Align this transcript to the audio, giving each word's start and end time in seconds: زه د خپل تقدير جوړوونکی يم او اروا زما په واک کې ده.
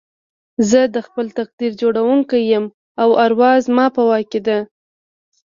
زه 0.69 0.81
د 0.95 0.97
خپل 1.07 1.25
تقدير 1.39 1.71
جوړوونکی 1.81 2.41
يم 2.53 2.65
او 3.01 3.09
اروا 3.25 3.51
زما 3.65 3.85
په 3.95 4.01
واک 4.09 4.25
کې 4.31 4.39
ده. 4.47 4.57